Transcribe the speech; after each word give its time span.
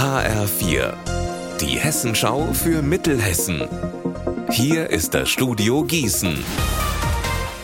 HR4, 0.00 0.94
die 1.60 1.78
Hessenschau 1.78 2.54
für 2.54 2.80
Mittelhessen. 2.80 3.68
Hier 4.50 4.88
ist 4.88 5.12
das 5.12 5.28
Studio 5.28 5.84
Gießen. 5.84 6.42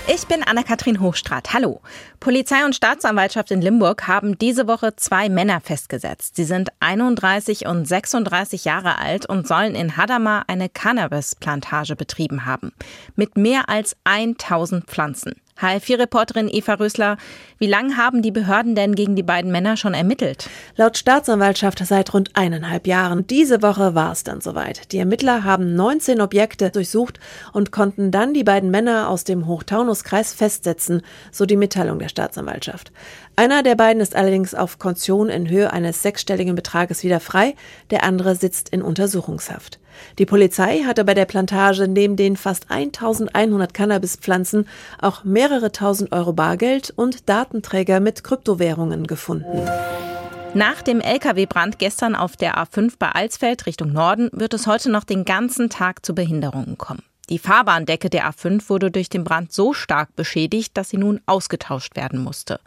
Ich 0.07 0.27
bin 0.27 0.43
Anna-Kathrin 0.43 1.01
Hochstrat. 1.01 1.55
Hallo. 1.55 1.81
Polizei 2.21 2.67
und 2.67 2.77
Staatsanwaltschaft 2.77 3.53
in 3.53 3.63
Limburg 3.63 4.07
haben 4.07 4.37
diese 4.37 4.69
Woche 4.69 4.95
zwei 4.97 5.31
Männer 5.31 5.63
festgesetzt. 5.63 6.37
Sie 6.37 6.45
sind 6.45 6.69
31 6.81 7.65
und 7.65 7.89
36 7.89 8.67
Jahre 8.67 8.99
alt 8.99 9.25
und 9.25 9.49
sollen 9.49 9.75
in 9.75 9.97
Hadamar 9.97 10.45
eine 10.47 10.69
Cannabis-Plantage 10.69 11.97
betrieben 11.97 12.45
haben. 12.45 12.75
Mit 13.15 13.39
mehr 13.39 13.71
als 13.71 13.97
1000 14.05 14.85
Pflanzen. 14.85 15.37
HL4-Reporterin 15.61 16.49
Eva 16.49 16.75
Rösler, 16.75 17.17
wie 17.59 17.67
lange 17.67 17.97
haben 17.97 18.21
die 18.21 18.31
Behörden 18.31 18.75
denn 18.75 18.95
gegen 18.95 19.17
die 19.17 19.23
beiden 19.23 19.51
Männer 19.51 19.77
schon 19.77 19.95
ermittelt? 19.95 20.51
Laut 20.77 20.99
Staatsanwaltschaft 20.99 21.79
seit 21.79 22.13
rund 22.13 22.31
eineinhalb 22.35 22.87
Jahren. 22.87 23.27
Diese 23.27 23.63
Woche 23.63 23.95
war 23.95 24.13
es 24.13 24.25
dann 24.25 24.41
soweit. 24.41 24.93
Die 24.93 24.99
Ermittler 24.99 25.45
haben 25.45 25.75
19 25.75 26.21
Objekte 26.21 26.71
durchsucht 26.71 27.19
und 27.53 27.73
konnten 27.73 28.11
dann 28.11 28.35
die 28.35 28.45
beiden 28.45 28.71
Männer 28.71 29.09
aus 29.09 29.25
dem 29.25 29.47
Hochtaunuskreis 29.47 30.35
festsetzen, 30.35 31.03
so 31.33 31.47
die 31.47 31.57
Mitteilung 31.57 31.99
der 31.99 32.09
Staatsanwaltschaft. 32.09 32.93
Einer 33.37 33.63
der 33.63 33.75
beiden 33.75 34.03
ist 34.03 34.15
allerdings 34.15 34.55
auf 34.55 34.79
Kaution 34.79 35.29
in 35.29 35.49
Höhe 35.49 35.73
eines 35.73 36.03
sechsstelligen 36.03 36.55
Betrages 36.55 37.03
wieder 37.03 37.21
frei, 37.21 37.55
der 37.91 38.05
andere 38.05 38.35
sitzt 38.35 38.69
in 38.69 38.83
Untersuchungshaft. 38.83 39.79
Die 40.19 40.27
Polizei 40.27 40.83
hatte 40.85 41.05
bei 41.05 41.15
der 41.15 41.25
Plantage 41.25 41.89
neben 41.89 42.17
den 42.17 42.37
fast 42.37 42.71
1100 42.71 43.75
Cannabispflanzen 43.75 44.69
auch 45.01 45.25
mehrere 45.25 45.73
tausend 45.73 46.13
Euro 46.13 46.33
Bargeld 46.33 46.93
und 46.97 47.29
Datenträger 47.29 48.01
mit 48.01 48.25
Kryptowährungen 48.25 49.07
gefunden. 49.07 49.69
Nach 50.55 50.81
dem 50.81 51.01
Lkw-Brand 51.01 51.79
gestern 51.79 52.15
auf 52.15 52.37
der 52.37 52.57
A5 52.57 52.95
bei 52.99 53.11
Alsfeld 53.11 53.67
Richtung 53.67 53.93
Norden 53.93 54.31
wird 54.33 54.55
es 54.55 54.67
heute 54.67 54.91
noch 54.91 55.05
den 55.05 55.25
ganzen 55.25 55.69
Tag 55.69 56.07
zu 56.07 56.15
Behinderungen 56.15 56.79
kommen. 56.79 57.03
Die 57.29 57.39
Fahrbahndecke 57.39 58.09
der 58.09 58.31
A5 58.31 58.69
wurde 58.69 58.91
durch 58.91 59.09
den 59.09 59.25
Brand 59.25 59.53
so 59.53 59.75
stark 59.75 60.15
beschädigt, 60.15 60.77
dass 60.77 60.91
sie 60.91 60.97
nun 60.97 61.21
ausgetauscht 61.27 61.97
werden 61.97 62.23
musste. 62.23 62.61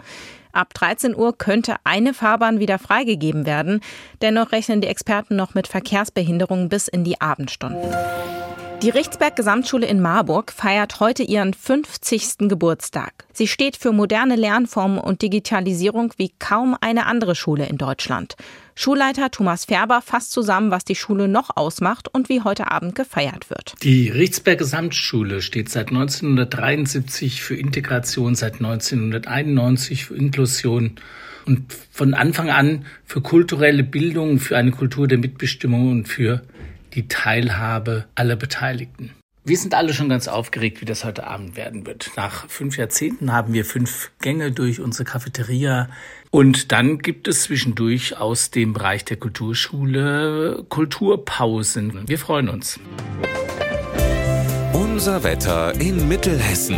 Ab 0.52 0.74
13 0.74 1.16
Uhr 1.16 1.38
könnte 1.38 1.76
eine 1.84 2.14
Fahrbahn 2.14 2.60
wieder 2.60 2.80
freigegeben 2.80 3.46
werden. 3.46 3.82
Dennoch 4.22 4.52
rechnen 4.52 4.82
die 4.82 4.88
Experten 4.88 5.36
noch 5.36 5.54
mit 5.54 5.68
Verkehrsbehinderungen 5.68 6.70
bis 6.70 6.88
in 6.88 7.04
die 7.04 7.22
Abendstunden. 7.22 7.94
Die 8.82 8.90
Richtsberg 8.92 9.36
Gesamtschule 9.36 9.86
in 9.86 10.00
Marburg 10.00 10.54
feiert 10.54 11.02
heute 11.02 11.22
ihren 11.22 11.54
50. 11.54 12.48
Geburtstag. 12.48 13.26
Sie 13.34 13.48
steht 13.48 13.76
für 13.76 13.92
moderne 13.92 14.38
Lernformen 14.38 15.00
und 15.00 15.22
Digitalisierung 15.22 16.14
wie 16.16 16.32
kaum 16.40 16.78
eine 16.80 17.06
andere 17.06 17.36
Schule 17.36 17.66
in 17.66 17.78
Deutschland. 17.78 18.38
Schulleiter 18.76 19.32
Thomas 19.32 19.66
Färber 19.66 20.02
fasst 20.02 20.32
zusammen, 20.32 20.72
was 20.72 20.86
die 20.86 20.96
Schule 20.96 21.28
noch 21.28 21.58
ausmacht 21.58 22.08
und 22.08 22.30
wie 22.30 22.42
heute 22.42 22.72
Abend 22.72 22.96
gefeiert 22.96 23.50
wird. 23.50 23.74
Die 23.84 24.08
Richtsberg 24.08 24.60
Gesamtschule 24.60 25.42
steht 25.42 25.68
seit 25.68 25.90
1973 25.90 27.42
für 27.42 27.56
Integration, 27.56 28.36
seit 28.36 28.56
1991 28.56 30.06
für 30.06 30.16
Inklusion 30.16 30.96
und 31.46 31.74
von 31.92 32.14
Anfang 32.14 32.50
an 32.50 32.86
für 33.04 33.20
kulturelle 33.20 33.84
Bildung, 33.84 34.40
für 34.40 34.56
eine 34.56 34.72
Kultur 34.72 35.06
der 35.10 35.18
Mitbestimmung 35.18 35.92
und 35.92 36.08
für 36.08 36.44
die 36.94 37.08
Teilhabe 37.08 38.06
aller 38.16 38.36
Beteiligten. 38.36 39.14
Wir 39.46 39.58
sind 39.58 39.74
alle 39.74 39.94
schon 39.94 40.10
ganz 40.10 40.28
aufgeregt, 40.28 40.82
wie 40.82 40.86
das 40.86 41.06
heute 41.06 41.26
Abend 41.26 41.56
werden 41.56 41.88
wird. 41.88 42.12
Nach 42.16 42.48
fünf 42.50 42.78
Jahrzehnten 42.78 43.32
haben 43.32 43.54
wir 43.54 43.66
fünf 43.66 44.12
Gänge 44.22 44.52
durch 44.52 44.80
unsere 44.80 45.06
Cafeteria. 45.06 45.90
Und 46.30 46.72
dann 46.72 47.00
gibt 47.00 47.28
es 47.28 47.44
zwischendurch 47.44 48.18
aus 48.18 48.52
dem 48.52 48.74
Bereich 48.74 49.06
der 49.06 49.18
Kulturschule 49.18 50.66
Kulturpausen. 50.70 52.08
Wir 52.08 52.20
freuen 52.20 52.50
uns. 52.50 52.80
Unser 54.74 55.24
Wetter 55.24 55.74
in 55.80 56.08
Mittelhessen. 56.08 56.78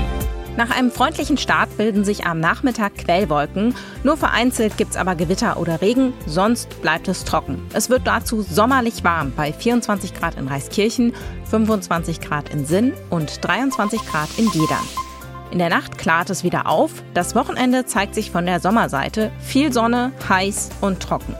Nach 0.57 0.69
einem 0.69 0.91
freundlichen 0.91 1.37
Start 1.37 1.77
bilden 1.77 2.03
sich 2.03 2.25
am 2.25 2.41
Nachmittag 2.41 2.95
Quellwolken. 2.95 3.73
Nur 4.03 4.17
vereinzelt 4.17 4.75
gibt 4.77 4.91
es 4.91 4.97
aber 4.97 5.15
Gewitter 5.15 5.57
oder 5.57 5.81
Regen, 5.81 6.13
sonst 6.25 6.81
bleibt 6.81 7.07
es 7.07 7.23
trocken. 7.23 7.65
Es 7.73 7.89
wird 7.89 8.05
dazu 8.05 8.41
sommerlich 8.41 9.03
warm 9.03 9.31
bei 9.35 9.53
24 9.53 10.13
Grad 10.13 10.35
in 10.35 10.49
Reiskirchen, 10.49 11.13
25 11.49 12.19
Grad 12.19 12.49
in 12.49 12.65
Sinn 12.65 12.93
und 13.09 13.45
23 13.45 14.05
Grad 14.05 14.29
in 14.37 14.51
Gedern. 14.51 14.85
In 15.51 15.59
der 15.59 15.69
Nacht 15.69 15.97
klart 15.97 16.29
es 16.29 16.43
wieder 16.43 16.67
auf. 16.67 16.91
Das 17.13 17.33
Wochenende 17.33 17.85
zeigt 17.85 18.13
sich 18.13 18.29
von 18.29 18.45
der 18.45 18.59
Sommerseite. 18.59 19.31
Viel 19.39 19.71
Sonne, 19.71 20.11
heiß 20.27 20.69
und 20.81 21.01
trocken. 21.01 21.35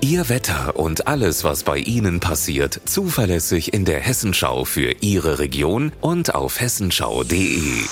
Ihr 0.00 0.28
Wetter 0.28 0.76
und 0.76 1.06
alles, 1.06 1.44
was 1.44 1.62
bei 1.62 1.78
Ihnen 1.78 2.18
passiert, 2.18 2.80
zuverlässig 2.86 3.72
in 3.72 3.84
der 3.84 4.00
Hessenschau 4.00 4.64
für 4.64 4.96
Ihre 5.00 5.38
Region 5.38 5.92
und 6.00 6.34
auf 6.34 6.60
hessenschau.de. 6.60 7.84